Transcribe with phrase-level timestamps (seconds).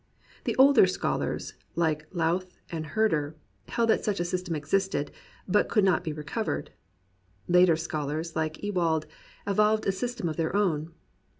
[0.45, 3.35] The older scholars, like Lowth and Herder,
[3.67, 5.11] held that such a system existed,
[5.47, 6.67] but could not be recov ered.
[7.47, 9.05] Later scholars, like Ewald,
[9.45, 10.91] evolved a system of their own.